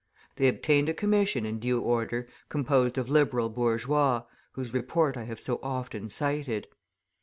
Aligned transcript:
They 0.37 0.47
obtained 0.47 0.89
a 0.89 0.95
commission, 0.95 1.45
in 1.45 1.59
due 1.59 1.79
order, 1.79 2.27
composed 2.49 2.97
of 2.97 3.07
Liberal 3.07 3.49
bourgeois, 3.49 4.23
whose 4.53 4.73
report 4.73 5.15
I 5.15 5.25
have 5.25 5.39
so 5.39 5.59
often 5.61 6.09
cited. 6.09 6.65